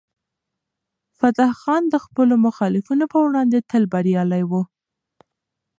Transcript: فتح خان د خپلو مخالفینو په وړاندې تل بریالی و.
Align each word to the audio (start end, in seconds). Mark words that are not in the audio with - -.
فتح 1.17 1.49
خان 1.61 1.83
د 1.89 1.95
خپلو 2.05 2.35
مخالفینو 2.47 3.05
په 3.13 3.17
وړاندې 3.25 3.57
تل 3.69 3.83
بریالی 3.93 4.43
و. 4.49 4.51